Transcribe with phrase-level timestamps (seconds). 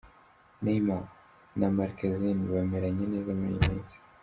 [0.63, 1.05] Neymar
[1.59, 3.97] na Marquezine Bameranye neza muri iyi minsi.